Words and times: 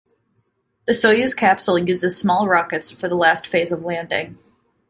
The 0.87 0.93
Soyuz 0.93 1.35
capsule 1.35 1.77
uses 1.77 2.17
small 2.17 2.47
rockets 2.47 2.89
for 2.89 3.07
the 3.07 3.13
last 3.13 3.45
phase 3.45 3.71
of 3.71 3.83
landing. 3.83 4.39